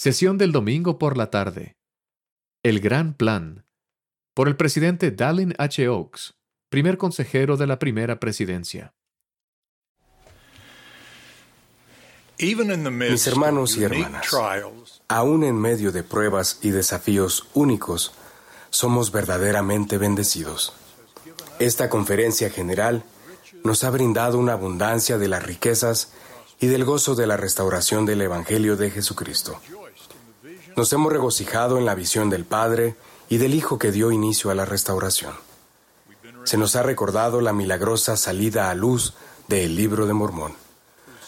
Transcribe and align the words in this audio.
Sesión 0.00 0.38
del 0.38 0.52
domingo 0.52 0.96
por 0.96 1.16
la 1.16 1.28
tarde. 1.28 1.76
El 2.62 2.78
Gran 2.78 3.14
Plan. 3.14 3.66
Por 4.32 4.46
el 4.46 4.54
presidente 4.54 5.10
Dallin 5.10 5.56
H. 5.58 5.88
Oaks, 5.88 6.34
primer 6.68 6.98
consejero 6.98 7.56
de 7.56 7.66
la 7.66 7.80
primera 7.80 8.20
presidencia. 8.20 8.94
Mis 12.38 13.26
hermanos 13.26 13.76
y 13.76 13.82
hermanas, 13.82 14.28
aún 15.08 15.42
en 15.42 15.56
medio 15.56 15.90
de 15.90 16.04
pruebas 16.04 16.60
y 16.62 16.70
desafíos 16.70 17.48
únicos, 17.54 18.12
somos 18.70 19.10
verdaderamente 19.10 19.98
bendecidos. 19.98 20.74
Esta 21.58 21.90
conferencia 21.90 22.50
general 22.50 23.02
nos 23.64 23.82
ha 23.82 23.90
brindado 23.90 24.38
una 24.38 24.52
abundancia 24.52 25.18
de 25.18 25.26
las 25.26 25.42
riquezas 25.42 26.12
y 26.60 26.68
del 26.68 26.84
gozo 26.84 27.16
de 27.16 27.26
la 27.26 27.36
restauración 27.36 28.06
del 28.06 28.20
Evangelio 28.20 28.76
de 28.76 28.92
Jesucristo. 28.92 29.60
Nos 30.78 30.92
hemos 30.92 31.12
regocijado 31.12 31.76
en 31.76 31.84
la 31.84 31.96
visión 31.96 32.30
del 32.30 32.44
Padre 32.44 32.94
y 33.28 33.38
del 33.38 33.52
Hijo 33.52 33.80
que 33.80 33.90
dio 33.90 34.12
inicio 34.12 34.52
a 34.52 34.54
la 34.54 34.64
restauración. 34.64 35.34
Se 36.44 36.56
nos 36.56 36.76
ha 36.76 36.84
recordado 36.84 37.40
la 37.40 37.52
milagrosa 37.52 38.16
salida 38.16 38.70
a 38.70 38.76
luz 38.76 39.14
del 39.48 39.74
libro 39.74 40.06
de 40.06 40.12
Mormón, 40.12 40.54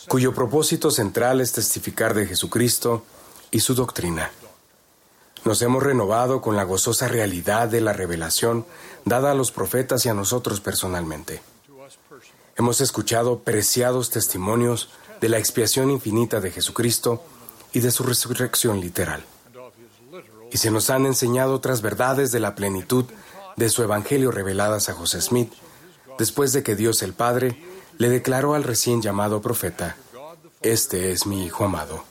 cuyo 0.06 0.32
propósito 0.32 0.92
central 0.92 1.40
es 1.40 1.50
testificar 1.50 2.14
de 2.14 2.28
Jesucristo 2.28 3.02
y 3.50 3.58
su 3.58 3.74
doctrina. 3.74 4.30
Nos 5.44 5.60
hemos 5.62 5.82
renovado 5.82 6.40
con 6.40 6.54
la 6.54 6.62
gozosa 6.62 7.08
realidad 7.08 7.66
de 7.66 7.80
la 7.80 7.92
revelación 7.92 8.64
dada 9.04 9.32
a 9.32 9.34
los 9.34 9.50
profetas 9.50 10.06
y 10.06 10.08
a 10.10 10.14
nosotros 10.14 10.60
personalmente. 10.60 11.42
Hemos 12.54 12.80
escuchado 12.80 13.40
preciados 13.40 14.10
testimonios 14.10 14.90
de 15.20 15.28
la 15.28 15.38
expiación 15.38 15.90
infinita 15.90 16.38
de 16.38 16.52
Jesucristo 16.52 17.24
y 17.72 17.80
de 17.80 17.90
su 17.90 18.04
resurrección 18.04 18.80
literal 18.80 19.24
y 20.50 20.58
se 20.58 20.70
nos 20.70 20.90
han 20.90 21.06
enseñado 21.06 21.54
otras 21.54 21.82
verdades 21.82 22.32
de 22.32 22.40
la 22.40 22.54
plenitud 22.54 23.04
de 23.56 23.68
su 23.68 23.82
Evangelio 23.82 24.30
reveladas 24.30 24.88
a 24.88 24.94
José 24.94 25.20
Smith, 25.20 25.52
después 26.18 26.52
de 26.52 26.62
que 26.62 26.76
Dios 26.76 27.02
el 27.02 27.12
Padre 27.12 27.62
le 27.98 28.08
declaró 28.08 28.54
al 28.54 28.64
recién 28.64 29.02
llamado 29.02 29.40
profeta, 29.40 29.96
Este 30.62 31.12
es 31.12 31.26
mi 31.26 31.44
Hijo 31.44 31.64
amado, 31.64 32.04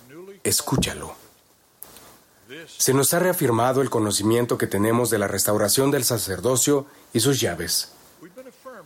escúchalo. 0.44 1.16
Se 2.78 2.94
nos 2.94 3.14
ha 3.14 3.20
reafirmado 3.20 3.82
el 3.82 3.90
conocimiento 3.90 4.58
que 4.58 4.68
tenemos 4.68 5.10
de 5.10 5.20
la 5.20 5.28
restauración 5.28 5.92
del 5.92 6.04
sacerdocio 6.04 6.86
y 7.14 7.20
sus 7.20 7.40
llaves. 7.40 7.92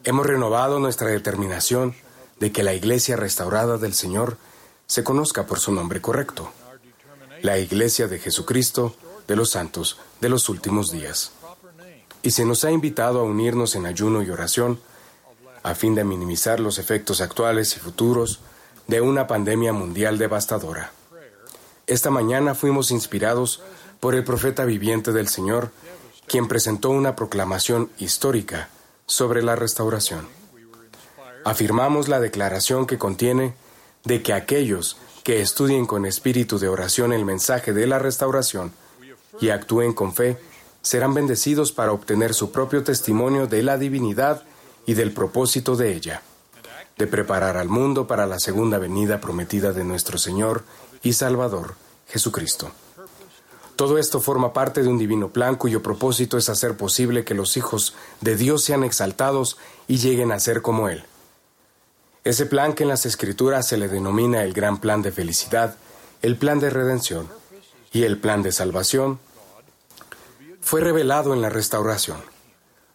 Hemos 0.03 0.25
renovado 0.25 0.79
nuestra 0.79 1.07
determinación 1.07 1.95
de 2.39 2.51
que 2.51 2.63
la 2.63 2.73
iglesia 2.73 3.15
restaurada 3.15 3.77
del 3.77 3.93
Señor 3.93 4.37
se 4.87 5.03
conozca 5.03 5.45
por 5.45 5.59
su 5.59 5.71
nombre 5.71 6.01
correcto, 6.01 6.51
la 7.41 7.57
iglesia 7.57 8.07
de 8.07 8.19
Jesucristo, 8.19 8.95
de 9.27 9.35
los 9.35 9.51
santos 9.51 9.97
de 10.21 10.29
los 10.29 10.49
últimos 10.49 10.91
días. 10.91 11.31
Y 12.21 12.31
se 12.31 12.45
nos 12.45 12.63
ha 12.63 12.71
invitado 12.71 13.19
a 13.19 13.23
unirnos 13.23 13.75
en 13.75 13.85
ayuno 13.85 14.23
y 14.23 14.29
oración 14.29 14.79
a 15.63 15.75
fin 15.75 15.95
de 15.95 16.03
minimizar 16.03 16.59
los 16.59 16.77
efectos 16.77 17.21
actuales 17.21 17.75
y 17.75 17.79
futuros 17.79 18.39
de 18.87 19.01
una 19.01 19.27
pandemia 19.27 19.73
mundial 19.73 20.17
devastadora. 20.17 20.91
Esta 21.87 22.09
mañana 22.09 22.55
fuimos 22.55 22.91
inspirados 22.91 23.61
por 23.99 24.15
el 24.15 24.23
profeta 24.23 24.65
viviente 24.65 25.11
del 25.11 25.27
Señor, 25.27 25.71
quien 26.27 26.47
presentó 26.47 26.89
una 26.89 27.15
proclamación 27.15 27.89
histórica 27.97 28.69
sobre 29.05 29.41
la 29.41 29.55
restauración. 29.55 30.27
Afirmamos 31.45 32.07
la 32.07 32.19
declaración 32.19 32.85
que 32.85 32.97
contiene 32.97 33.53
de 34.05 34.21
que 34.21 34.33
aquellos 34.33 34.97
que 35.23 35.41
estudien 35.41 35.85
con 35.85 36.05
espíritu 36.05 36.59
de 36.59 36.67
oración 36.67 37.13
el 37.13 37.25
mensaje 37.25 37.73
de 37.73 37.87
la 37.87 37.99
restauración 37.99 38.73
y 39.39 39.49
actúen 39.49 39.93
con 39.93 40.13
fe, 40.13 40.37
serán 40.81 41.13
bendecidos 41.13 41.71
para 41.71 41.91
obtener 41.91 42.33
su 42.33 42.51
propio 42.51 42.83
testimonio 42.83 43.47
de 43.47 43.63
la 43.63 43.77
divinidad 43.77 44.43
y 44.85 44.93
del 44.93 45.13
propósito 45.13 45.75
de 45.75 45.93
ella, 45.93 46.21
de 46.97 47.07
preparar 47.07 47.57
al 47.57 47.69
mundo 47.69 48.05
para 48.05 48.27
la 48.27 48.39
segunda 48.39 48.77
venida 48.77 49.21
prometida 49.21 49.71
de 49.71 49.83
nuestro 49.83 50.17
Señor 50.17 50.63
y 51.01 51.13
Salvador, 51.13 51.75
Jesucristo. 52.07 52.71
Todo 53.75 53.97
esto 53.97 54.19
forma 54.19 54.53
parte 54.53 54.83
de 54.83 54.89
un 54.89 54.99
divino 54.99 55.29
plan 55.29 55.55
cuyo 55.55 55.81
propósito 55.81 56.37
es 56.37 56.47
hacer 56.49 56.77
posible 56.77 57.23
que 57.23 57.33
los 57.33 57.57
hijos 57.57 57.95
de 58.21 58.35
Dios 58.35 58.63
sean 58.63 58.83
exaltados 58.83 59.57
y 59.87 59.97
lleguen 59.97 60.31
a 60.31 60.39
ser 60.39 60.61
como 60.61 60.89
Él. 60.89 61.03
Ese 62.23 62.45
plan 62.45 62.73
que 62.73 62.83
en 62.83 62.89
las 62.89 63.05
Escrituras 63.05 63.67
se 63.67 63.77
le 63.77 63.87
denomina 63.87 64.43
el 64.43 64.53
gran 64.53 64.79
plan 64.79 65.01
de 65.01 65.11
felicidad, 65.11 65.75
el 66.21 66.37
plan 66.37 66.59
de 66.59 66.69
redención, 66.69 67.27
y 67.93 68.03
el 68.03 68.17
plan 68.17 68.41
de 68.41 68.51
salvación 68.51 69.19
fue 70.61 70.81
revelado 70.81 71.33
en 71.33 71.41
la 71.41 71.49
restauración. 71.49 72.17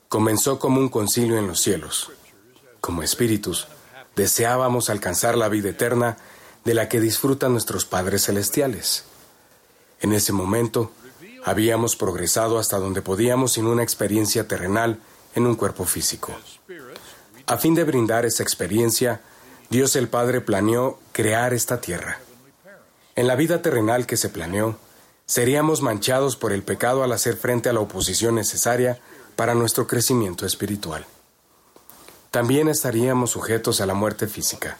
Comenzó 0.09 0.59
como 0.59 0.81
un 0.81 0.88
concilio 0.88 1.38
en 1.38 1.47
los 1.47 1.60
cielos. 1.60 2.10
Como 2.81 3.03
espíritus, 3.03 3.69
deseábamos 4.16 4.91
alcanzar 4.91 5.36
la 5.36 5.48
vida 5.48 5.70
eterna 5.70 6.16
de 6.64 6.75
la 6.75 6.88
que 6.88 7.00
disfrutan 7.00 7.53
nuestros 7.53 7.84
padres 7.84 8.25
celestiales. 8.25 9.04
En 10.00 10.12
ese 10.12 10.32
momento, 10.32 10.91
habíamos 11.44 11.94
progresado 11.94 12.59
hasta 12.59 12.78
donde 12.78 13.00
podíamos 13.00 13.53
sin 13.53 13.66
una 13.66 13.82
experiencia 13.82 14.48
terrenal 14.48 14.98
en 15.34 15.47
un 15.47 15.54
cuerpo 15.54 15.84
físico. 15.84 16.36
A 17.47 17.56
fin 17.56 17.75
de 17.75 17.84
brindar 17.84 18.26
esa 18.26 18.42
experiencia, 18.42 19.20
Dios 19.70 19.94
el 19.97 20.09
Padre 20.09 20.41
planeó 20.41 20.98
crear 21.12 21.54
esta 21.54 21.80
tierra. 21.80 22.19
En 23.15 23.26
la 23.26 23.36
vida 23.36 23.62
terrenal 23.62 24.06
que 24.06 24.16
se 24.16 24.28
planeó, 24.28 24.78
seríamos 25.28 25.83
manchados 25.83 26.37
por 26.37 26.53
el 26.53 26.62
pecado 26.62 27.05
al 27.05 27.12
hacer 27.12 27.37
frente 27.37 27.69
a 27.69 27.72
la 27.75 27.81
oposición 27.81 28.34
necesaria 28.34 28.99
para 29.37 29.55
nuestro 29.55 29.87
crecimiento 29.87 30.47
espiritual. 30.47 31.06
También 32.31 32.69
estaríamos 32.69 33.31
sujetos 33.31 33.81
a 33.81 33.87
la 33.87 33.94
muerte 33.94 34.27
física. 34.27 34.78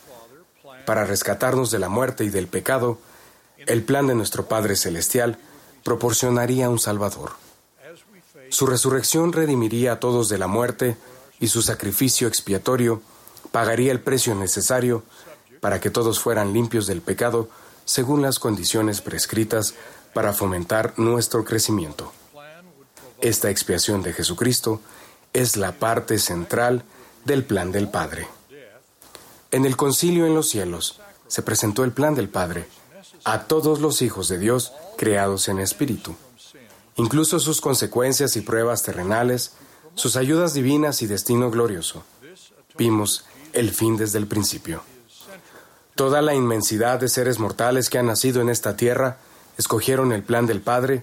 Para 0.87 1.05
rescatarnos 1.05 1.71
de 1.71 1.79
la 1.79 1.91
muerte 1.91 2.25
y 2.25 2.31
del 2.31 2.49
pecado, 2.49 2.99
el 3.59 3.83
plan 3.83 4.07
de 4.07 4.15
nuestro 4.15 4.47
Padre 4.47 4.75
Celestial 4.75 5.39
proporcionaría 5.85 6.71
un 6.71 6.79
Salvador. 6.79 7.33
Su 8.49 8.67
resurrección 8.67 9.35
redimiría 9.35 9.93
a 9.93 10.01
todos 10.01 10.31
de 10.31 10.39
la 10.39 10.47
muerte 10.47 10.97
y 11.41 11.49
su 11.49 11.61
sacrificio 11.61 12.27
expiatorio 12.27 13.03
pagaría 13.53 13.93
el 13.93 14.01
precio 14.01 14.35
necesario 14.35 15.03
para 15.61 15.79
que 15.79 15.91
todos 15.91 16.21
fueran 16.21 16.55
limpios 16.55 16.87
del 16.87 17.03
pecado 17.03 17.51
según 17.85 18.21
las 18.21 18.39
condiciones 18.39 19.01
prescritas 19.01 19.75
para 20.19 20.33
fomentar 20.33 20.95
nuestro 20.97 21.45
crecimiento. 21.45 22.13
Esta 23.21 23.51
expiación 23.51 24.03
de 24.03 24.13
Jesucristo 24.13 24.81
es 25.33 25.57
la 25.57 25.71
parte 25.71 26.19
central 26.19 26.83
del 27.25 27.45
plan 27.45 27.71
del 27.71 27.89
Padre. 27.89 28.27
En 29.53 29.65
el 29.65 29.77
concilio 29.77 30.27
en 30.27 30.35
los 30.35 30.49
cielos 30.49 31.01
se 31.29 31.43
presentó 31.43 31.85
el 31.85 31.93
plan 31.93 32.17
del 32.17 32.29
Padre 32.29 32.67
a 33.23 33.45
todos 33.45 33.79
los 33.79 34.03
hijos 34.03 34.27
de 34.27 34.41
Dios 34.41 34.73
creados 34.97 35.47
en 35.47 35.61
espíritu, 35.61 36.17
incluso 36.97 37.39
sus 37.39 37.61
consecuencias 37.61 38.35
y 38.35 38.41
pruebas 38.41 38.83
terrenales, 38.83 39.53
sus 39.95 40.17
ayudas 40.17 40.53
divinas 40.53 41.01
y 41.01 41.07
destino 41.07 41.49
glorioso. 41.49 42.03
Vimos 42.77 43.25
el 43.53 43.71
fin 43.71 43.97
desde 43.97 44.19
el 44.19 44.27
principio. 44.27 44.83
Toda 45.95 46.23
la 46.23 46.35
inmensidad 46.35 46.99
de 46.99 47.09
seres 47.09 47.39
mortales 47.39 47.89
que 47.89 47.99
han 47.99 48.07
nacido 48.07 48.41
en 48.41 48.49
esta 48.49 48.75
tierra 48.75 49.19
escogieron 49.59 50.13
el 50.13 50.23
plan 50.23 50.47
del 50.47 50.63
Padre 50.63 51.03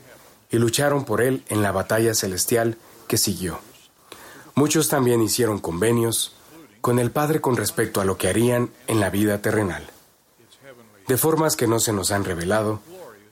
y 0.50 0.58
lucharon 0.58 1.06
por 1.06 1.22
él 1.22 1.44
en 1.50 1.62
la 1.62 1.72
batalla 1.72 2.16
celestial 2.16 2.78
que 3.08 3.18
siguió. 3.18 3.60
Muchos 4.56 4.88
también 4.88 5.22
hicieron 5.22 5.60
convenios 5.60 6.34
con 6.82 6.98
el 6.98 7.12
Padre 7.12 7.42
con 7.42 7.58
respecto 7.58 8.00
a 8.00 8.06
lo 8.06 8.18
que 8.18 8.30
harían 8.30 8.72
en 8.88 9.00
la 9.00 9.10
vida 9.10 9.42
terrenal. 9.42 9.86
De 11.08 11.18
formas 11.18 11.56
que 11.56 11.68
no 11.68 11.80
se 11.80 11.94
nos 11.94 12.12
han 12.12 12.24
revelado, 12.24 12.80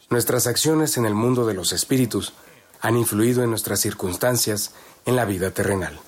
nuestras 0.09 0.45
acciones 0.45 0.97
en 0.97 1.05
el 1.05 1.15
mundo 1.15 1.45
de 1.45 1.53
los 1.53 1.71
espíritus 1.71 2.33
han 2.81 2.97
influido 2.97 3.43
en 3.43 3.49
nuestras 3.49 3.79
circunstancias 3.79 4.73
en 5.05 5.15
la 5.15 5.25
vida 5.25 5.51
terrenal. 5.51 5.99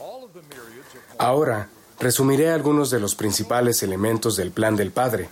Ahora, 1.18 1.70
resumiré 2.00 2.52
algunos 2.52 2.90
de 2.90 3.00
los 3.00 3.16
principales 3.16 3.82
elementos 3.82 4.36
del 4.36 4.52
plan 4.52 4.76
del 4.76 4.92
Padre, 4.92 5.30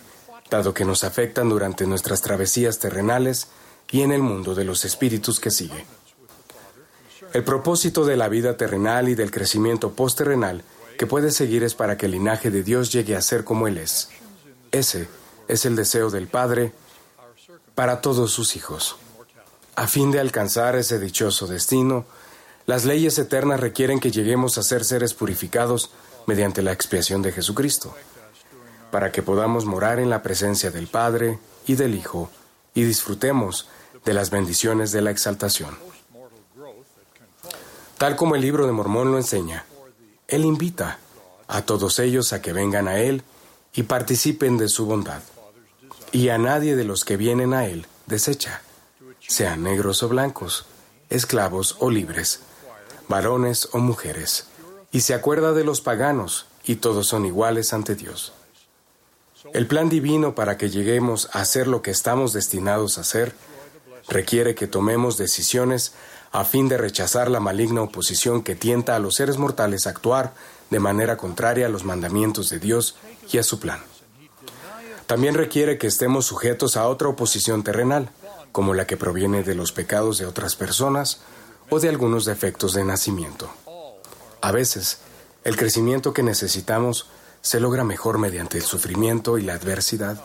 dado 0.49 0.73
que 0.73 0.85
nos 0.85 1.03
afectan 1.03 1.49
durante 1.49 1.85
nuestras 1.85 2.21
travesías 2.21 2.79
terrenales 2.79 3.47
y 3.93 4.01
en 4.01 4.11
el 4.11 4.23
mundo 4.23 4.55
de 4.55 4.65
los 4.65 4.83
espíritus 4.85 5.39
que 5.39 5.51
sigue. 5.51 5.85
El 7.31 7.43
propósito 7.43 8.03
de 8.05 8.17
la 8.17 8.27
vida 8.27 8.57
terrenal 8.57 9.07
y 9.07 9.15
del 9.15 9.29
crecimiento 9.29 9.91
postterrenal 9.91 10.63
que 10.97 11.05
puede 11.05 11.29
seguir 11.31 11.63
es 11.63 11.75
para 11.75 11.95
que 11.95 12.07
el 12.07 12.13
linaje 12.13 12.49
de 12.49 12.63
Dios 12.63 12.91
llegue 12.91 13.15
a 13.15 13.21
ser 13.21 13.43
como 13.43 13.67
Él 13.67 13.77
es. 13.77 14.09
Ese 14.71 15.07
es 15.47 15.65
el 15.65 15.75
deseo 15.75 16.09
del 16.09 16.27
Padre 16.27 16.73
para 17.75 18.01
todos 18.01 18.31
sus 18.31 18.55
hijos. 18.55 18.95
A 19.75 19.87
fin 19.87 20.11
de 20.11 20.19
alcanzar 20.19 20.75
ese 20.75 20.97
dichoso 20.97 21.45
destino, 21.45 22.05
las 22.65 22.85
leyes 22.85 23.19
eternas 23.19 23.59
requieren 23.59 23.99
que 23.99 24.11
lleguemos 24.11 24.57
a 24.57 24.63
ser 24.63 24.85
seres 24.85 25.13
purificados 25.13 25.91
mediante 26.25 26.63
la 26.63 26.71
expiación 26.71 27.21
de 27.21 27.31
Jesucristo, 27.31 27.95
para 28.89 29.11
que 29.11 29.21
podamos 29.21 29.65
morar 29.65 29.99
en 29.99 30.09
la 30.09 30.23
presencia 30.23 30.71
del 30.71 30.87
Padre 30.87 31.37
y 31.67 31.75
del 31.75 31.93
Hijo 31.93 32.31
y 32.73 32.83
disfrutemos 32.83 33.67
de 34.05 34.13
las 34.13 34.29
bendiciones 34.29 34.91
de 34.91 35.01
la 35.01 35.11
exaltación. 35.11 35.77
Tal 37.97 38.15
como 38.15 38.35
el 38.35 38.41
libro 38.41 38.65
de 38.65 38.73
Mormón 38.73 39.11
lo 39.11 39.17
enseña, 39.17 39.65
Él 40.27 40.45
invita 40.45 40.99
a 41.47 41.61
todos 41.61 41.99
ellos 41.99 42.33
a 42.33 42.41
que 42.41 42.53
vengan 42.53 42.87
a 42.87 42.99
Él 42.99 43.23
y 43.73 43.83
participen 43.83 44.57
de 44.57 44.67
su 44.67 44.85
bondad. 44.85 45.21
Y 46.11 46.29
a 46.29 46.37
nadie 46.37 46.75
de 46.75 46.83
los 46.83 47.05
que 47.05 47.17
vienen 47.17 47.53
a 47.53 47.65
Él 47.65 47.87
desecha, 48.05 48.61
sean 49.19 49.63
negros 49.63 50.03
o 50.03 50.09
blancos, 50.09 50.65
esclavos 51.09 51.77
o 51.79 51.89
libres, 51.89 52.41
varones 53.07 53.69
o 53.71 53.79
mujeres, 53.79 54.47
y 54.91 55.01
se 55.01 55.13
acuerda 55.13 55.53
de 55.53 55.63
los 55.63 55.81
paganos, 55.81 56.45
y 56.65 56.75
todos 56.75 57.07
son 57.07 57.25
iguales 57.25 57.73
ante 57.73 57.95
Dios. 57.95 58.33
El 59.53 59.67
plan 59.67 59.89
divino 59.89 60.35
para 60.35 60.57
que 60.57 60.69
lleguemos 60.69 61.29
a 61.33 61.43
ser 61.45 61.67
lo 61.67 61.81
que 61.81 61.91
estamos 61.91 62.33
destinados 62.33 62.97
a 62.97 63.03
ser 63.03 63.35
requiere 64.07 64.55
que 64.55 64.67
tomemos 64.67 65.17
decisiones 65.17 65.93
a 66.31 66.45
fin 66.45 66.67
de 66.67 66.77
rechazar 66.77 67.29
la 67.29 67.39
maligna 67.39 67.81
oposición 67.81 68.41
que 68.41 68.55
tienta 68.55 68.95
a 68.95 68.99
los 68.99 69.15
seres 69.15 69.37
mortales 69.37 69.85
a 69.85 69.91
actuar 69.91 70.33
de 70.69 70.79
manera 70.79 71.15
contraria 71.15 71.67
a 71.67 71.69
los 71.69 71.83
mandamientos 71.83 72.49
de 72.49 72.59
Dios 72.59 72.95
y 73.31 73.37
a 73.37 73.43
su 73.43 73.59
plan. 73.59 73.79
También 75.05 75.35
requiere 75.35 75.77
que 75.77 75.87
estemos 75.87 76.25
sujetos 76.25 76.75
a 76.75 76.87
otra 76.87 77.09
oposición 77.09 77.63
terrenal, 77.63 78.09
como 78.51 78.73
la 78.73 78.87
que 78.87 78.97
proviene 78.97 79.43
de 79.43 79.55
los 79.55 79.71
pecados 79.71 80.17
de 80.17 80.25
otras 80.25 80.55
personas 80.55 81.21
o 81.69 81.79
de 81.79 81.89
algunos 81.89 82.25
defectos 82.25 82.73
de 82.73 82.83
nacimiento. 82.83 83.49
A 84.41 84.51
veces, 84.51 84.99
el 85.43 85.55
crecimiento 85.55 86.13
que 86.13 86.23
necesitamos 86.23 87.09
se 87.41 87.59
logra 87.59 87.83
mejor 87.83 88.17
mediante 88.17 88.57
el 88.57 88.63
sufrimiento 88.63 89.37
y 89.37 89.43
la 89.43 89.53
adversidad 89.53 90.21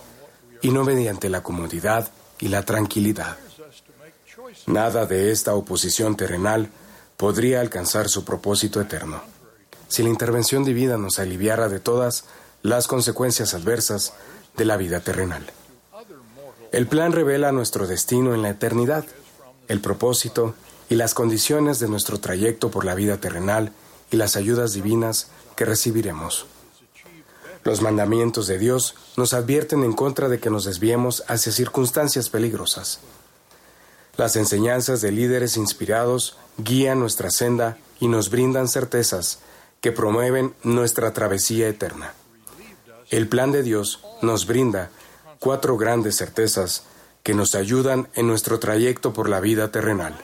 y 0.62 0.70
no 0.70 0.84
mediante 0.84 1.28
la 1.28 1.42
comodidad 1.42 2.10
y 2.38 2.48
la 2.48 2.64
tranquilidad. 2.64 3.36
Nada 4.66 5.06
de 5.06 5.30
esta 5.30 5.54
oposición 5.54 6.16
terrenal 6.16 6.70
podría 7.16 7.60
alcanzar 7.60 8.08
su 8.08 8.24
propósito 8.24 8.80
eterno. 8.80 9.22
Si 9.88 10.02
la 10.02 10.08
intervención 10.08 10.64
divina 10.64 10.96
nos 10.96 11.18
aliviara 11.18 11.68
de 11.68 11.80
todas 11.80 12.24
las 12.62 12.86
consecuencias 12.86 13.54
adversas 13.54 14.12
de 14.56 14.64
la 14.64 14.76
vida 14.76 15.00
terrenal. 15.00 15.46
El 16.72 16.86
plan 16.86 17.12
revela 17.12 17.52
nuestro 17.52 17.86
destino 17.86 18.34
en 18.34 18.42
la 18.42 18.50
eternidad, 18.50 19.04
el 19.68 19.80
propósito 19.80 20.54
y 20.88 20.96
las 20.96 21.14
condiciones 21.14 21.78
de 21.78 21.88
nuestro 21.88 22.18
trayecto 22.18 22.70
por 22.70 22.84
la 22.84 22.94
vida 22.94 23.18
terrenal 23.18 23.72
y 24.10 24.16
las 24.16 24.36
ayudas 24.36 24.72
divinas 24.72 25.28
que 25.56 25.64
recibiremos. 25.64 26.46
Los 27.64 27.82
mandamientos 27.82 28.46
de 28.46 28.58
Dios 28.58 28.94
nos 29.16 29.34
advierten 29.34 29.82
en 29.82 29.92
contra 29.92 30.28
de 30.28 30.38
que 30.38 30.50
nos 30.50 30.64
desviemos 30.64 31.24
hacia 31.26 31.52
circunstancias 31.52 32.28
peligrosas. 32.28 33.00
Las 34.18 34.34
enseñanzas 34.34 35.00
de 35.00 35.12
líderes 35.12 35.56
inspirados 35.56 36.36
guían 36.56 36.98
nuestra 36.98 37.30
senda 37.30 37.78
y 38.00 38.08
nos 38.08 38.30
brindan 38.30 38.66
certezas 38.66 39.38
que 39.80 39.92
promueven 39.92 40.56
nuestra 40.64 41.12
travesía 41.12 41.68
eterna. 41.68 42.14
El 43.10 43.28
plan 43.28 43.52
de 43.52 43.62
Dios 43.62 44.00
nos 44.20 44.48
brinda 44.48 44.90
cuatro 45.38 45.76
grandes 45.76 46.16
certezas 46.16 46.82
que 47.22 47.32
nos 47.32 47.54
ayudan 47.54 48.08
en 48.14 48.26
nuestro 48.26 48.58
trayecto 48.58 49.12
por 49.12 49.28
la 49.28 49.38
vida 49.38 49.70
terrenal. 49.70 50.18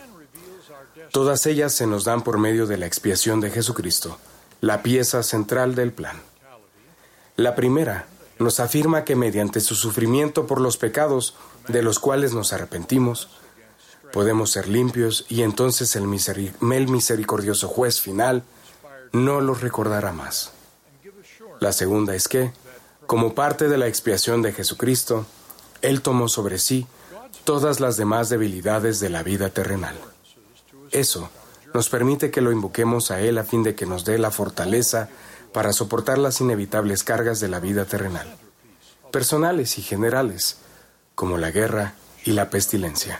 Todas 1.12 1.46
ellas 1.46 1.72
se 1.72 1.86
nos 1.86 2.02
dan 2.02 2.22
por 2.22 2.38
medio 2.38 2.66
de 2.66 2.78
la 2.78 2.86
expiación 2.86 3.40
de 3.40 3.52
Jesucristo, 3.52 4.18
la 4.60 4.82
pieza 4.82 5.22
central 5.22 5.76
del 5.76 5.92
plan. 5.92 6.20
La 7.36 7.54
primera 7.54 8.08
nos 8.40 8.58
afirma 8.58 9.04
que 9.04 9.14
mediante 9.14 9.60
su 9.60 9.76
sufrimiento 9.76 10.48
por 10.48 10.60
los 10.60 10.78
pecados 10.78 11.36
de 11.68 11.84
los 11.84 12.00
cuales 12.00 12.34
nos 12.34 12.52
arrepentimos, 12.52 13.28
podemos 14.14 14.52
ser 14.52 14.68
limpios 14.68 15.26
y 15.28 15.42
entonces 15.42 15.96
el, 15.96 16.06
misericordioso 16.06 17.66
juez 17.66 18.00
final 18.00 18.44
no 19.10 19.40
los 19.40 19.60
recordará 19.60 20.12
más. 20.12 20.52
La 21.58 21.72
segunda 21.72 22.14
es 22.14 22.28
que, 22.28 22.52
como 23.08 23.34
parte 23.34 23.68
de 23.68 23.76
la 23.76 23.88
expiación 23.88 24.40
de 24.40 24.52
Jesucristo, 24.52 25.26
Él 25.82 26.00
tomó 26.00 26.28
sobre 26.28 26.60
sí 26.60 26.86
todas 27.42 27.80
las 27.80 27.96
demás 27.96 28.28
debilidades 28.28 29.00
de 29.00 29.10
la 29.10 29.24
vida 29.24 29.50
terrenal. 29.50 29.96
Eso 30.92 31.28
nos 31.74 31.88
permite 31.88 32.30
que 32.30 32.40
lo 32.40 32.52
invoquemos 32.52 33.10
a 33.10 33.20
Él 33.20 33.36
a 33.36 33.42
fin 33.42 33.64
de 33.64 33.74
que 33.74 33.84
nos 33.84 34.04
dé 34.04 34.18
la 34.18 34.30
fortaleza 34.30 35.08
para 35.52 35.72
soportar 35.72 36.18
las 36.18 36.40
inevitables 36.40 37.02
cargas 37.02 37.40
de 37.40 37.48
la 37.48 37.58
vida 37.58 37.84
terrenal, 37.84 38.36
personales 39.10 39.76
y 39.78 39.82
generales, 39.82 40.58
como 41.16 41.36
la 41.36 41.50
guerra 41.50 41.94
y 42.24 42.30
la 42.30 42.48
pestilencia. 42.48 43.18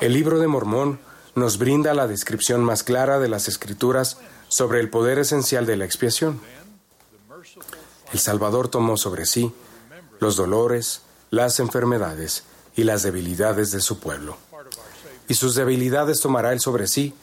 El 0.00 0.12
libro 0.14 0.38
de 0.38 0.48
Mormón 0.48 0.98
nos 1.34 1.58
brinda 1.58 1.94
la 1.94 2.06
descripción 2.06 2.62
más 2.64 2.82
clara 2.82 3.18
de 3.18 3.28
las 3.28 3.48
escrituras 3.48 4.18
sobre 4.48 4.80
el 4.80 4.90
poder 4.90 5.18
esencial 5.18 5.66
de 5.66 5.76
la 5.76 5.84
expiación. 5.84 6.40
El 8.12 8.18
Salvador 8.18 8.68
tomó 8.68 8.96
sobre 8.96 9.26
sí 9.26 9.52
los 10.20 10.36
dolores, 10.36 11.02
las 11.30 11.60
enfermedades 11.60 12.44
y 12.76 12.84
las 12.84 13.02
debilidades 13.02 13.70
de 13.70 13.80
su 13.80 13.98
pueblo. 13.98 14.36
Y 15.28 15.34
sus 15.34 15.54
debilidades 15.54 16.20
tomará 16.20 16.52
él 16.52 16.60
sobre 16.60 16.86
sí 16.86 17.14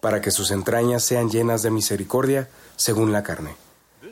para 0.00 0.20
que 0.20 0.30
sus 0.30 0.50
entrañas 0.50 1.02
sean 1.02 1.30
llenas 1.30 1.62
de 1.62 1.70
misericordia 1.70 2.48
según 2.76 3.12
la 3.12 3.22
carne, 3.22 3.56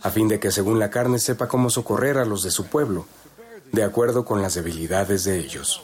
a 0.03 0.11
fin 0.11 0.29
de 0.29 0.41
que 0.41 0.51
según 0.51 0.79
la 0.79 0.91
carne 0.91 1.19
sepa 1.19 1.49
cómo 1.49 1.71
socorrer 1.71 2.19
a 2.19 2.25
los 2.25 2.43
de 2.43 2.51
su 2.51 2.67
pueblo, 2.67 3.07
de 3.73 3.85
acuerdo 3.85 4.25
con 4.25 4.43
las 4.43 4.55
debilidades 4.55 5.25
de 5.25 5.39
ellos. 5.39 5.83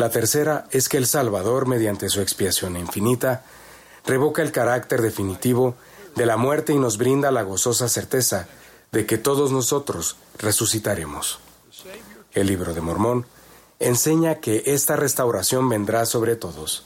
La 0.00 0.08
tercera 0.08 0.66
es 0.70 0.88
que 0.88 0.96
el 0.96 1.06
Salvador, 1.06 1.68
mediante 1.68 2.08
su 2.08 2.22
expiación 2.22 2.78
infinita, 2.78 3.44
revoca 4.06 4.40
el 4.40 4.50
carácter 4.50 5.02
definitivo 5.02 5.74
de 6.16 6.24
la 6.24 6.38
muerte 6.38 6.72
y 6.72 6.78
nos 6.78 6.96
brinda 6.96 7.30
la 7.30 7.42
gozosa 7.42 7.86
certeza 7.86 8.48
de 8.92 9.04
que 9.04 9.18
todos 9.18 9.52
nosotros 9.52 10.16
resucitaremos. 10.38 11.40
El 12.32 12.46
libro 12.46 12.72
de 12.72 12.80
Mormón 12.80 13.26
enseña 13.78 14.36
que 14.36 14.62
esta 14.64 14.96
restauración 14.96 15.68
vendrá 15.68 16.06
sobre 16.06 16.34
todos, 16.34 16.84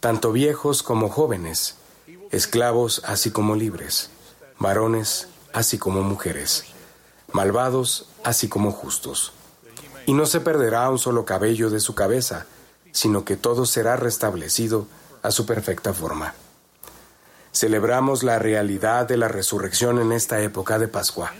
tanto 0.00 0.32
viejos 0.32 0.82
como 0.82 1.10
jóvenes, 1.10 1.76
esclavos 2.32 3.02
así 3.04 3.30
como 3.30 3.54
libres, 3.54 4.10
varones 4.58 5.28
así 5.52 5.78
como 5.78 6.02
mujeres, 6.02 6.64
malvados 7.32 8.08
así 8.24 8.48
como 8.48 8.72
justos. 8.72 9.32
Y 10.06 10.14
no 10.14 10.26
se 10.26 10.40
perderá 10.40 10.88
un 10.90 10.98
solo 10.98 11.24
cabello 11.24 11.70
de 11.70 11.80
su 11.80 11.94
cabeza, 11.94 12.46
sino 12.92 13.24
que 13.24 13.36
todo 13.36 13.66
será 13.66 13.96
restablecido 13.96 14.86
a 15.22 15.30
su 15.30 15.46
perfecta 15.46 15.92
forma. 15.92 16.34
Celebramos 17.52 18.22
la 18.22 18.38
realidad 18.38 19.06
de 19.06 19.16
la 19.16 19.28
resurrección 19.28 20.00
en 20.00 20.12
esta 20.12 20.40
época 20.40 20.78
de 20.78 20.88
Pascua. 20.88 21.32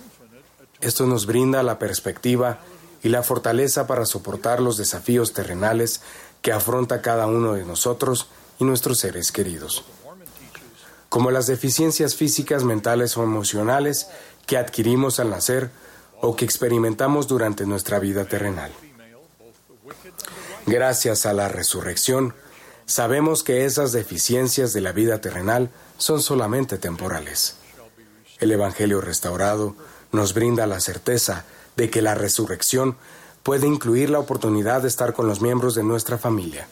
Esto 0.80 1.06
nos 1.06 1.26
brinda 1.26 1.62
la 1.62 1.78
perspectiva 1.78 2.60
y 3.02 3.08
la 3.08 3.22
fortaleza 3.22 3.86
para 3.86 4.06
soportar 4.06 4.60
los 4.60 4.76
desafíos 4.76 5.32
terrenales 5.32 6.02
que 6.40 6.52
afronta 6.52 7.02
cada 7.02 7.26
uno 7.26 7.54
de 7.54 7.64
nosotros 7.64 8.28
y 8.58 8.64
nuestros 8.64 8.98
seres 8.98 9.32
queridos, 9.32 9.84
como 11.08 11.30
las 11.30 11.46
deficiencias 11.46 12.14
físicas, 12.14 12.64
mentales 12.64 13.16
o 13.16 13.22
emocionales 13.22 14.08
que 14.46 14.58
adquirimos 14.58 15.18
al 15.18 15.30
nacer 15.30 15.70
o 16.22 16.36
que 16.36 16.44
experimentamos 16.44 17.26
durante 17.26 17.66
nuestra 17.66 17.98
vida 17.98 18.24
terrenal. 18.24 18.70
Gracias 20.66 21.26
a 21.26 21.32
la 21.32 21.48
resurrección, 21.48 22.34
sabemos 22.86 23.42
que 23.42 23.64
esas 23.64 23.90
deficiencias 23.90 24.72
de 24.72 24.80
la 24.80 24.92
vida 24.92 25.20
terrenal 25.20 25.70
son 25.98 26.22
solamente 26.22 26.78
temporales. 26.78 27.56
El 28.38 28.52
Evangelio 28.52 29.00
restaurado 29.00 29.74
nos 30.12 30.32
brinda 30.32 30.66
la 30.68 30.78
certeza 30.78 31.44
de 31.76 31.90
que 31.90 32.02
la 32.02 32.14
resurrección 32.14 32.96
puede 33.42 33.66
incluir 33.66 34.08
la 34.08 34.20
oportunidad 34.20 34.82
de 34.82 34.88
estar 34.88 35.14
con 35.14 35.26
los 35.26 35.40
miembros 35.40 35.74
de 35.74 35.82
nuestra 35.82 36.18
familia, 36.18 36.68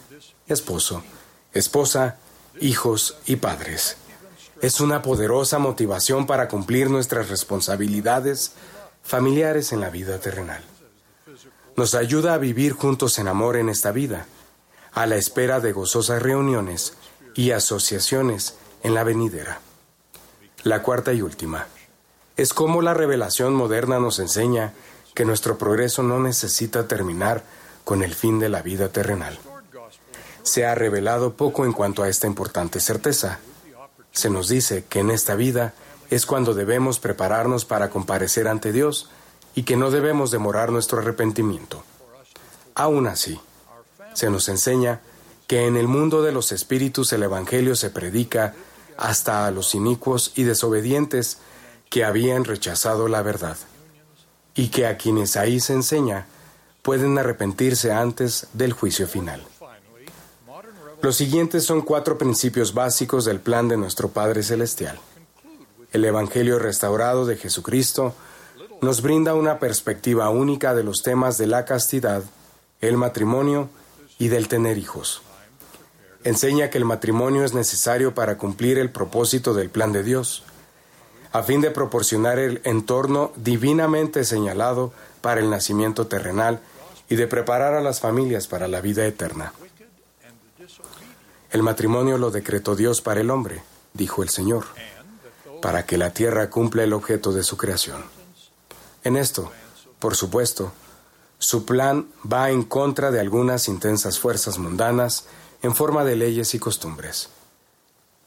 esposo, 0.46 1.02
esposa, 1.52 2.18
hijos 2.60 3.16
y 3.26 3.36
padres. 3.36 3.96
Es 4.62 4.80
una 4.80 5.02
poderosa 5.02 5.58
motivación 5.58 6.28
para 6.28 6.46
cumplir 6.46 6.88
nuestras 6.88 7.28
responsabilidades 7.28 8.52
familiares 9.10 9.72
en 9.72 9.80
la 9.80 9.90
vida 9.90 10.20
terrenal. 10.20 10.62
Nos 11.76 11.96
ayuda 11.96 12.32
a 12.32 12.38
vivir 12.38 12.74
juntos 12.74 13.18
en 13.18 13.26
amor 13.26 13.56
en 13.56 13.68
esta 13.68 13.90
vida 13.90 14.26
a 14.92 15.04
la 15.06 15.16
espera 15.16 15.58
de 15.58 15.72
gozosas 15.72 16.22
reuniones 16.22 16.94
y 17.34 17.50
asociaciones 17.50 18.54
en 18.84 18.94
la 18.94 19.02
venidera. 19.02 19.60
La 20.62 20.82
cuarta 20.82 21.12
y 21.12 21.22
última 21.22 21.66
es 22.36 22.54
cómo 22.54 22.82
la 22.82 22.94
revelación 22.94 23.52
moderna 23.52 23.98
nos 23.98 24.20
enseña 24.20 24.74
que 25.12 25.24
nuestro 25.24 25.58
progreso 25.58 26.04
no 26.04 26.20
necesita 26.20 26.86
terminar 26.86 27.42
con 27.82 28.04
el 28.04 28.14
fin 28.14 28.38
de 28.38 28.48
la 28.48 28.62
vida 28.62 28.90
terrenal. 28.90 29.40
Se 30.44 30.66
ha 30.66 30.76
revelado 30.76 31.34
poco 31.34 31.64
en 31.64 31.72
cuanto 31.72 32.04
a 32.04 32.08
esta 32.08 32.28
importante 32.28 32.78
certeza. 32.78 33.40
Se 34.12 34.30
nos 34.30 34.46
dice 34.48 34.84
que 34.88 35.00
en 35.00 35.10
esta 35.10 35.34
vida 35.34 35.74
es 36.10 36.26
cuando 36.26 36.54
debemos 36.54 36.98
prepararnos 36.98 37.64
para 37.64 37.88
comparecer 37.88 38.48
ante 38.48 38.72
Dios 38.72 39.08
y 39.54 39.62
que 39.62 39.76
no 39.76 39.90
debemos 39.90 40.30
demorar 40.30 40.70
nuestro 40.70 40.98
arrepentimiento. 40.98 41.82
Aún 42.74 43.06
así, 43.06 43.40
se 44.14 44.28
nos 44.28 44.48
enseña 44.48 45.00
que 45.46 45.66
en 45.66 45.76
el 45.76 45.88
mundo 45.88 46.22
de 46.22 46.32
los 46.32 46.52
espíritus 46.52 47.12
el 47.12 47.22
Evangelio 47.22 47.74
se 47.74 47.90
predica 47.90 48.54
hasta 48.96 49.46
a 49.46 49.50
los 49.50 49.74
inicuos 49.74 50.32
y 50.36 50.44
desobedientes 50.44 51.38
que 51.88 52.04
habían 52.04 52.44
rechazado 52.44 53.08
la 53.08 53.22
verdad, 53.22 53.56
y 54.54 54.68
que 54.68 54.86
a 54.86 54.96
quienes 54.96 55.36
ahí 55.36 55.58
se 55.58 55.72
enseña 55.72 56.26
pueden 56.82 57.18
arrepentirse 57.18 57.92
antes 57.92 58.48
del 58.52 58.72
juicio 58.72 59.08
final. 59.08 59.42
Los 61.02 61.16
siguientes 61.16 61.64
son 61.64 61.80
cuatro 61.82 62.18
principios 62.18 62.74
básicos 62.74 63.24
del 63.24 63.40
plan 63.40 63.68
de 63.68 63.76
nuestro 63.76 64.08
Padre 64.10 64.42
Celestial. 64.42 65.00
El 65.92 66.04
Evangelio 66.04 66.58
restaurado 66.58 67.26
de 67.26 67.36
Jesucristo 67.36 68.14
nos 68.80 69.02
brinda 69.02 69.34
una 69.34 69.58
perspectiva 69.58 70.30
única 70.30 70.74
de 70.74 70.84
los 70.84 71.02
temas 71.02 71.36
de 71.36 71.46
la 71.46 71.64
castidad, 71.64 72.22
el 72.80 72.96
matrimonio 72.96 73.68
y 74.18 74.28
del 74.28 74.48
tener 74.48 74.78
hijos. 74.78 75.22
Enseña 76.22 76.70
que 76.70 76.78
el 76.78 76.84
matrimonio 76.84 77.44
es 77.44 77.54
necesario 77.54 78.14
para 78.14 78.38
cumplir 78.38 78.78
el 78.78 78.90
propósito 78.90 79.52
del 79.52 79.70
plan 79.70 79.92
de 79.92 80.02
Dios, 80.02 80.44
a 81.32 81.42
fin 81.42 81.60
de 81.60 81.70
proporcionar 81.70 82.38
el 82.38 82.60
entorno 82.64 83.32
divinamente 83.36 84.24
señalado 84.24 84.92
para 85.20 85.40
el 85.40 85.50
nacimiento 85.50 86.06
terrenal 86.06 86.60
y 87.08 87.16
de 87.16 87.26
preparar 87.26 87.74
a 87.74 87.80
las 87.80 88.00
familias 88.00 88.46
para 88.46 88.68
la 88.68 88.80
vida 88.80 89.06
eterna. 89.06 89.52
El 91.50 91.62
matrimonio 91.62 92.16
lo 92.16 92.30
decretó 92.30 92.76
Dios 92.76 93.00
para 93.00 93.20
el 93.20 93.30
hombre, 93.30 93.62
dijo 93.92 94.22
el 94.22 94.28
Señor, 94.28 94.66
para 95.60 95.86
que 95.86 95.98
la 95.98 96.10
tierra 96.10 96.50
cumpla 96.50 96.84
el 96.84 96.92
objeto 96.92 97.32
de 97.32 97.42
su 97.42 97.56
creación. 97.56 98.04
En 99.04 99.16
esto, 99.16 99.50
por 99.98 100.16
supuesto, 100.16 100.72
su 101.38 101.64
plan 101.64 102.08
va 102.30 102.50
en 102.50 102.64
contra 102.64 103.10
de 103.10 103.20
algunas 103.20 103.68
intensas 103.68 104.18
fuerzas 104.18 104.58
mundanas 104.58 105.26
en 105.62 105.74
forma 105.74 106.04
de 106.04 106.16
leyes 106.16 106.54
y 106.54 106.58
costumbres. 106.58 107.30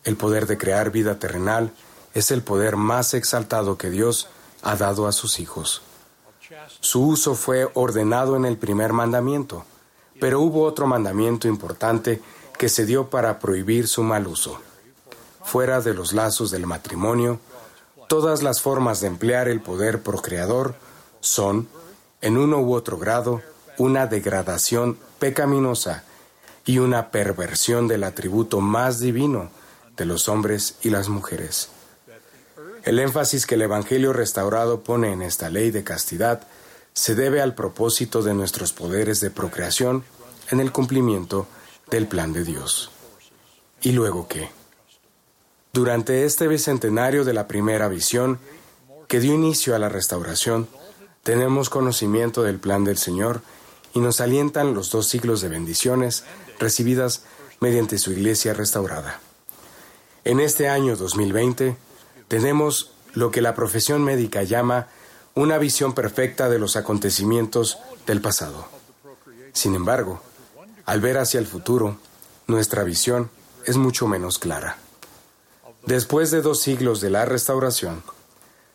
El 0.04 0.18
poder 0.18 0.48
de 0.48 0.58
crear 0.58 0.92
vida 0.92 1.20
terrenal 1.20 1.72
es 2.14 2.32
el 2.32 2.44
poder 2.44 2.76
más 2.76 3.14
exaltado 3.14 3.78
que 3.78 3.90
Dios 3.90 4.28
ha 4.62 4.76
dado 4.76 5.08
a 5.08 5.12
sus 5.12 5.40
hijos. 5.40 5.82
Su 6.80 7.06
uso 7.08 7.36
fue 7.36 7.70
ordenado 7.74 8.36
en 8.36 8.46
el 8.46 8.58
primer 8.58 8.94
mandamiento, 8.94 9.66
pero 10.20 10.42
hubo 10.42 10.64
otro 10.64 10.88
mandamiento 10.88 11.48
importante 11.48 12.22
que 12.58 12.70
se 12.70 12.86
dio 12.86 13.10
para 13.10 13.40
prohibir 13.40 13.88
su 13.88 14.04
mal 14.04 14.28
uso. 14.28 14.60
Fuera 15.44 15.82
de 15.82 15.94
los 15.94 16.14
lazos 16.14 16.52
del 16.52 16.66
matrimonio, 16.66 17.40
todas 18.08 18.44
las 18.44 18.62
formas 18.62 19.02
de 19.02 19.08
emplear 19.08 19.48
el 19.48 19.62
poder 19.62 20.02
procreador 20.02 20.76
son, 21.20 21.68
en 22.22 22.38
uno 22.38 22.60
u 22.60 22.74
otro 22.74 22.98
grado, 22.98 23.42
una 23.78 24.08
degradación 24.08 24.98
pecaminosa 25.20 26.04
y 26.66 26.80
una 26.80 27.12
perversión 27.12 27.88
del 27.88 28.04
atributo 28.04 28.62
más 28.62 29.00
divino 29.00 29.52
de 29.98 30.06
los 30.06 30.30
hombres 30.30 30.76
y 30.82 30.90
las 30.90 31.10
mujeres. 31.10 31.70
El 32.84 33.00
énfasis 33.00 33.46
que 33.46 33.56
el 33.56 33.62
Evangelio 33.62 34.12
restaurado 34.14 34.82
pone 34.82 35.12
en 35.14 35.22
esta 35.22 35.50
ley 35.50 35.72
de 35.72 35.84
castidad 35.84 36.42
se 36.94 37.16
debe 37.16 37.42
al 37.42 37.56
propósito 37.56 38.22
de 38.22 38.34
nuestros 38.34 38.74
poderes 38.74 39.20
de 39.20 39.32
procreación 39.32 40.04
en 40.52 40.60
el 40.60 40.72
cumplimiento 40.72 41.48
del 41.90 42.08
plan 42.08 42.34
de 42.34 42.44
Dios. 42.44 42.92
¿Y 43.82 43.92
luego 43.92 44.28
qué? 44.28 44.50
Durante 45.76 46.24
este 46.24 46.48
bicentenario 46.48 47.26
de 47.26 47.34
la 47.34 47.48
primera 47.48 47.88
visión, 47.88 48.38
que 49.08 49.20
dio 49.20 49.34
inicio 49.34 49.76
a 49.76 49.80
la 49.80 49.90
restauración, 49.90 50.68
tenemos 51.24 51.72
conocimiento 51.72 52.44
del 52.44 52.60
plan 52.60 52.84
del 52.84 53.00
Señor 53.00 53.42
y 53.92 54.00
nos 54.00 54.22
alientan 54.22 54.76
los 54.76 54.92
dos 54.92 55.10
siglos 55.10 55.42
de 55.42 55.50
bendiciones 55.50 56.26
recibidas 56.60 57.24
mediante 57.60 57.98
su 57.98 58.12
iglesia 58.12 58.54
restaurada. 58.54 59.20
En 60.26 60.40
este 60.40 60.70
año 60.70 60.96
2020 60.96 61.76
tenemos 62.28 62.92
lo 63.16 63.32
que 63.32 63.42
la 63.42 63.56
profesión 63.56 64.04
médica 64.04 64.44
llama 64.44 64.90
una 65.34 65.58
visión 65.58 65.94
perfecta 65.94 66.50
de 66.50 66.60
los 66.60 66.76
acontecimientos 66.76 67.80
del 68.06 68.22
pasado. 68.22 68.68
Sin 69.54 69.74
embargo, 69.74 70.22
al 70.86 71.02
ver 71.02 71.18
hacia 71.18 71.40
el 71.40 71.48
futuro, 71.48 71.98
nuestra 72.46 72.84
visión 72.84 73.32
es 73.66 73.78
mucho 73.78 74.08
menos 74.08 74.38
clara. 74.38 74.83
Después 75.86 76.32
de 76.32 76.42
dos 76.42 76.62
siglos 76.62 77.02
de 77.02 77.10
la 77.10 77.26
restauración, 77.26 78.04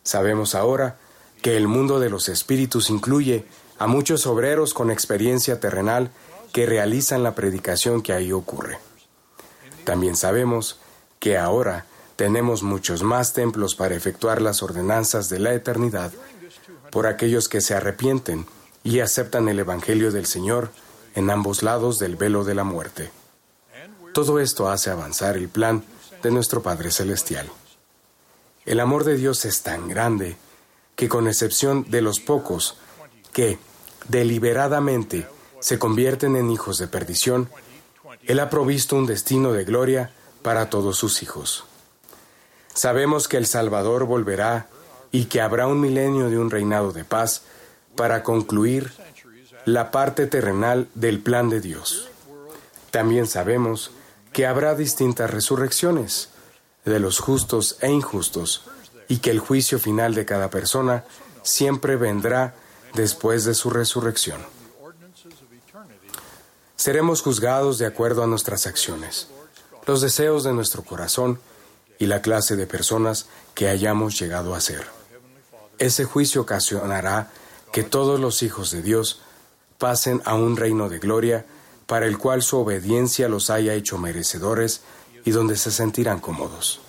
sabemos 0.02 0.54
ahora 0.54 0.98
que 1.40 1.56
el 1.56 1.66
mundo 1.66 2.00
de 2.00 2.10
los 2.10 2.28
espíritus 2.28 2.90
incluye 2.90 3.46
a 3.78 3.86
muchos 3.86 4.26
obreros 4.26 4.74
con 4.74 4.90
experiencia 4.90 5.58
terrenal 5.58 6.10
que 6.52 6.66
realizan 6.66 7.22
la 7.22 7.34
predicación 7.34 8.02
que 8.02 8.12
ahí 8.12 8.32
ocurre. 8.32 8.78
También 9.84 10.16
sabemos 10.16 10.80
que 11.18 11.38
ahora 11.38 11.86
tenemos 12.16 12.62
muchos 12.62 13.02
más 13.02 13.32
templos 13.32 13.74
para 13.74 13.94
efectuar 13.94 14.42
las 14.42 14.62
ordenanzas 14.62 15.30
de 15.30 15.38
la 15.38 15.54
eternidad 15.54 16.12
por 16.90 17.06
aquellos 17.06 17.48
que 17.48 17.60
se 17.60 17.74
arrepienten 17.74 18.46
y 18.84 19.00
aceptan 19.00 19.48
el 19.48 19.60
Evangelio 19.60 20.10
del 20.10 20.26
Señor 20.26 20.70
en 21.14 21.30
ambos 21.30 21.62
lados 21.62 21.98
del 21.98 22.16
velo 22.16 22.44
de 22.44 22.54
la 22.54 22.64
muerte. 22.64 23.10
Todo 24.12 24.40
esto 24.40 24.68
hace 24.68 24.90
avanzar 24.90 25.36
el 25.36 25.48
plan 25.48 25.84
de 26.22 26.30
nuestro 26.30 26.62
Padre 26.62 26.90
Celestial. 26.90 27.48
El 28.64 28.80
amor 28.80 29.04
de 29.04 29.16
Dios 29.16 29.44
es 29.44 29.62
tan 29.62 29.88
grande 29.88 30.36
que 30.96 31.08
con 31.08 31.28
excepción 31.28 31.88
de 31.90 32.02
los 32.02 32.20
pocos 32.20 32.76
que 33.32 33.58
deliberadamente 34.08 35.26
se 35.60 35.78
convierten 35.78 36.36
en 36.36 36.50
hijos 36.50 36.78
de 36.78 36.88
perdición, 36.88 37.48
Él 38.24 38.40
ha 38.40 38.50
provisto 38.50 38.96
un 38.96 39.06
destino 39.06 39.52
de 39.52 39.64
gloria 39.64 40.10
para 40.42 40.70
todos 40.70 40.96
sus 40.96 41.22
hijos. 41.22 41.64
Sabemos 42.74 43.28
que 43.28 43.36
el 43.36 43.46
Salvador 43.46 44.04
volverá 44.04 44.68
y 45.10 45.26
que 45.26 45.40
habrá 45.40 45.66
un 45.66 45.80
milenio 45.80 46.30
de 46.30 46.38
un 46.38 46.50
reinado 46.50 46.92
de 46.92 47.04
paz 47.04 47.42
para 47.96 48.22
concluir 48.22 48.92
la 49.64 49.90
parte 49.90 50.26
terrenal 50.26 50.88
del 50.94 51.20
plan 51.20 51.48
de 51.48 51.60
Dios. 51.60 52.08
También 52.90 53.26
sabemos 53.26 53.90
que 54.32 54.46
habrá 54.46 54.74
distintas 54.74 55.30
resurrecciones 55.30 56.28
de 56.84 57.00
los 57.00 57.18
justos 57.18 57.76
e 57.80 57.90
injustos 57.90 58.64
y 59.08 59.18
que 59.18 59.30
el 59.30 59.40
juicio 59.40 59.78
final 59.78 60.14
de 60.14 60.24
cada 60.24 60.50
persona 60.50 61.04
siempre 61.42 61.96
vendrá 61.96 62.54
después 62.94 63.44
de 63.44 63.54
su 63.54 63.70
resurrección. 63.70 64.40
Seremos 66.76 67.22
juzgados 67.22 67.78
de 67.78 67.86
acuerdo 67.86 68.22
a 68.22 68.26
nuestras 68.26 68.66
acciones, 68.66 69.28
los 69.86 70.00
deseos 70.00 70.44
de 70.44 70.52
nuestro 70.52 70.84
corazón 70.84 71.40
y 71.98 72.06
la 72.06 72.22
clase 72.22 72.54
de 72.54 72.66
personas 72.66 73.26
que 73.54 73.68
hayamos 73.68 74.18
llegado 74.18 74.54
a 74.54 74.60
ser. 74.60 74.86
Ese 75.78 76.04
juicio 76.04 76.42
ocasionará 76.42 77.30
que 77.72 77.82
todos 77.82 78.20
los 78.20 78.42
hijos 78.42 78.70
de 78.70 78.82
Dios 78.82 79.20
pasen 79.78 80.22
a 80.24 80.34
un 80.34 80.56
reino 80.56 80.88
de 80.88 80.98
gloria 80.98 81.46
para 81.88 82.06
el 82.06 82.18
cual 82.18 82.42
su 82.42 82.58
obediencia 82.58 83.28
los 83.28 83.50
haya 83.50 83.74
hecho 83.74 83.98
merecedores 83.98 84.82
y 85.24 85.32
donde 85.32 85.56
se 85.56 85.72
sentirán 85.72 86.20
cómodos. 86.20 86.80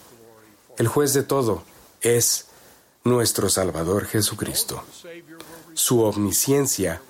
El 0.78 0.88
juez 0.88 1.14
de 1.14 1.24
todo 1.24 1.64
es 2.02 2.46
nuestro 3.04 3.50
Salvador 3.50 4.06
Jesucristo. 4.06 4.84
Su 5.74 6.02
omnisciencia 6.02 7.02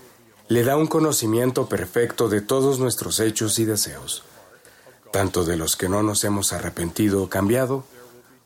le 0.48 0.64
da 0.64 0.78
un 0.78 0.88
conocimiento 0.88 1.68
perfecto 1.68 2.30
de 2.30 2.40
todos 2.40 2.80
nuestros 2.80 3.20
hechos 3.20 3.60
y 3.60 3.66
deseos, 3.66 4.24
tanto 5.12 5.44
de 5.44 5.58
los 5.58 5.76
que 5.76 5.90
no 5.90 6.02
nos 6.02 6.24
hemos 6.24 6.54
arrepentido 6.54 7.24
o 7.24 7.30
cambiado, 7.30 7.84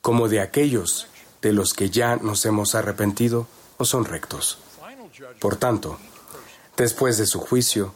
como 0.01 0.29
de 0.29 0.39
aquellos 0.39 1.07
de 1.41 1.51
los 1.51 1.75
que 1.75 1.91
ya 1.91 2.15
nos 2.15 2.45
hemos 2.45 2.73
arrepentido 2.73 3.45
o 3.77 3.85
son 3.85 4.05
rectos. 4.05 4.57
Por 5.39 5.57
tanto, 5.57 5.99
Después 6.77 7.19
de 7.19 7.27
su 7.27 7.39
juicio, 7.39 7.93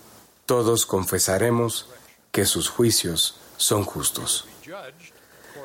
todos 0.48 0.86
confesaremos 0.86 1.89
que 2.32 2.46
sus 2.46 2.70
juicios 2.70 3.36
son 3.58 3.84
justos. 3.84 4.48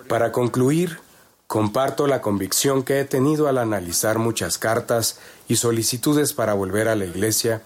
Para 0.08 0.32
concluir, 0.32 0.98
comparto 1.46 2.08
la 2.08 2.20
convicción 2.20 2.82
que 2.82 2.98
he 2.98 3.04
tenido 3.04 3.46
al 3.46 3.58
analizar 3.58 4.18
muchas 4.18 4.58
cartas 4.58 5.20
y 5.46 5.56
solicitudes 5.56 6.32
para 6.32 6.54
volver 6.54 6.88
a 6.88 6.96
la 6.96 7.04
Iglesia 7.04 7.62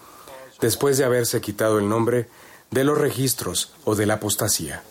después 0.61 0.97
de 0.97 1.05
haberse 1.05 1.41
quitado 1.41 1.79
el 1.79 1.89
nombre 1.89 2.29
de 2.69 2.83
los 2.83 2.97
registros 2.97 3.73
o 3.83 3.95
de 3.95 4.05
la 4.05 4.15
apostasía. 4.15 4.83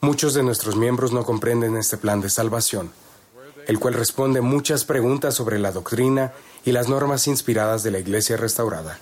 Muchos 0.00 0.32
de 0.32 0.42
nuestros 0.42 0.76
miembros 0.76 1.12
no 1.12 1.22
comprenden 1.24 1.76
este 1.76 1.98
plan 1.98 2.22
de 2.22 2.30
salvación, 2.30 2.92
el 3.66 3.78
cual 3.78 3.92
responde 3.94 4.40
muchas 4.40 4.86
preguntas 4.86 5.34
sobre 5.34 5.58
la 5.58 5.70
doctrina 5.70 6.32
y 6.64 6.72
las 6.72 6.88
normas 6.88 7.28
inspiradas 7.28 7.82
de 7.82 7.90
la 7.90 7.98
Iglesia 7.98 8.38
restaurada. 8.38 8.98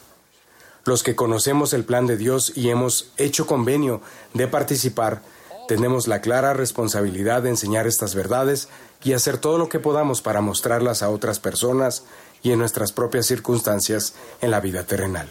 Los 0.84 1.02
que 1.02 1.14
conocemos 1.14 1.72
el 1.72 1.84
plan 1.84 2.06
de 2.06 2.16
Dios 2.16 2.52
y 2.56 2.70
hemos 2.70 3.12
hecho 3.16 3.46
convenio 3.46 4.00
de 4.34 4.48
participar, 4.48 5.22
tenemos 5.68 6.08
la 6.08 6.20
clara 6.20 6.52
responsabilidad 6.52 7.42
de 7.42 7.50
enseñar 7.50 7.86
estas 7.86 8.14
verdades 8.14 8.68
y 9.04 9.12
hacer 9.12 9.38
todo 9.38 9.56
lo 9.56 9.68
que 9.68 9.78
podamos 9.78 10.20
para 10.20 10.40
mostrarlas 10.40 11.02
a 11.02 11.10
otras 11.10 11.38
personas 11.38 12.04
y 12.42 12.52
en 12.52 12.58
nuestras 12.58 12.92
propias 12.92 13.26
circunstancias 13.26 14.14
en 14.40 14.50
la 14.50 14.60
vida 14.60 14.84
terrenal. 14.84 15.28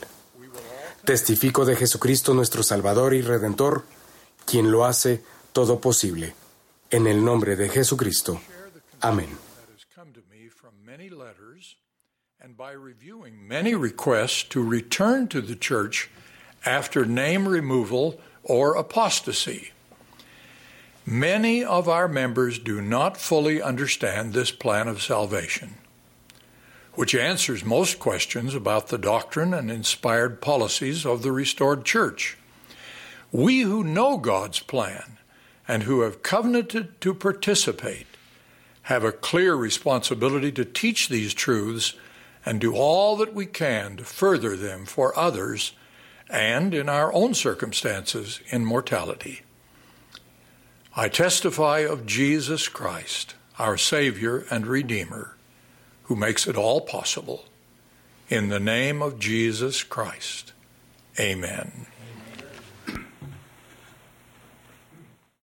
Testifico 1.04 1.66
de 1.66 1.76
Jesucristo 1.76 2.34
nuestro 2.34 2.64
Salvador 2.64 3.14
y 3.14 3.22
Redentor, 3.22 3.84
quien 4.46 4.72
lo 4.72 4.86
hace 4.86 5.24
todo 5.52 5.82
posible. 5.82 6.36
En 6.90 7.08
el 7.08 7.24
nombre 7.26 7.56
de 7.56 7.70
Jesucristo. 7.70 8.40
Amén. 9.02 9.30
And 12.42 12.56
by 12.56 12.72
reviewing 12.72 13.46
many 13.50 13.76
requests 13.76 14.44
to 14.44 14.64
return 14.64 15.28
to 15.28 15.42
the 15.42 15.58
church 15.58 16.10
after 16.66 17.04
name 17.04 17.46
removal 17.46 18.22
or 18.44 18.76
apostasy. 18.76 19.72
Many 21.06 21.66
of 21.66 21.90
our 21.90 22.08
members 22.08 22.58
do 22.58 22.82
not 22.82 23.18
fully 23.18 23.62
understand 23.62 24.32
this 24.32 24.52
plan 24.52 24.88
of 24.88 25.02
salvation, 25.02 25.76
which 26.94 27.14
answers 27.14 27.66
most 27.66 28.00
questions 28.00 28.56
about 28.56 28.88
the 28.88 28.98
doctrine 28.98 29.54
and 29.54 29.70
inspired 29.70 30.40
policies 30.40 31.06
of 31.06 31.24
the 31.24 31.34
restored 31.34 31.84
church. 31.84 32.38
We 33.34 33.64
who 33.64 33.84
know 33.84 34.16
God's 34.16 34.62
plan 34.62 35.18
and 35.68 35.84
who 35.84 36.04
have 36.04 36.24
covenanted 36.24 37.02
to 37.02 37.14
participate 37.14 38.08
have 38.84 39.04
a 39.04 39.12
clear 39.12 39.56
responsibility 39.56 40.54
to 40.54 40.64
teach 40.64 41.10
these 41.10 41.34
truths 41.34 41.96
and 42.46 42.60
do 42.60 42.76
all 42.76 43.16
that 43.18 43.34
we 43.34 43.46
can 43.46 43.98
to 43.98 44.04
further 44.04 44.56
them 44.56 44.86
for 44.86 45.18
others 45.18 45.74
and 46.30 46.74
in 46.74 46.88
our 46.88 47.12
own 47.14 47.34
circumstances 47.34 48.40
in 48.50 48.64
mortality. 48.66 49.42
I 50.96 51.10
testify 51.10 51.80
of 51.80 52.06
Jesus 52.06 52.68
Christ, 52.68 53.36
our 53.58 53.78
Savior 53.78 54.46
and 54.50 54.68
Redeemer, 54.68 55.36
who 56.04 56.16
makes 56.16 56.48
it 56.48 56.58
all 56.58 56.82
possible. 56.82 57.46
In 58.30 58.50
the 58.50 58.60
name 58.60 59.02
of 59.02 59.20
Jesus 59.20 59.84
Christ, 59.84 60.54
amen. 61.20 61.88